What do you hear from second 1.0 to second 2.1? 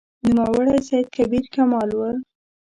کبیر کمال و.